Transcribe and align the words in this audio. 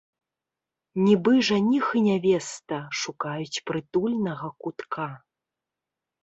Нібы 1.07 1.33
жаніх 1.49 1.85
і 1.99 2.01
нявеста, 2.07 2.79
шукаюць 3.01 3.61
прытульнага 3.71 4.47
кутка. 4.65 5.07